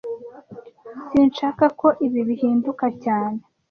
[1.09, 3.39] Sinshaka ko ibi bihinduka cyane